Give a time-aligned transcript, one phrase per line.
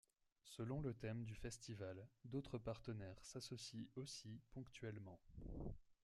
[0.45, 5.19] Selon le thème du Festival, d'autres partenaires s'associent aussi ponctuellement.